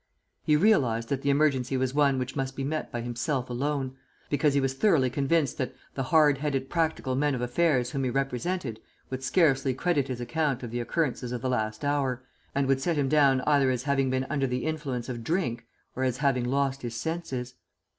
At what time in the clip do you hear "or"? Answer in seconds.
15.95-16.03